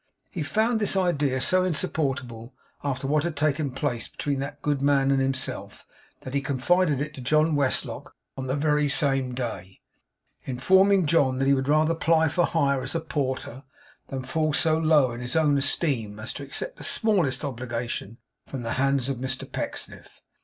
[0.31, 5.11] He found this idea so insupportable after what had taken place between that good man
[5.11, 5.85] and himself,
[6.21, 9.79] that he confided it to John Westlock on the very same day;
[10.43, 13.61] informing John that he would rather ply for hire as a porter,
[14.07, 18.63] than fall so low in his own esteem as to accept the smallest obligation from
[18.63, 20.23] the hands of Mr Pecksniff.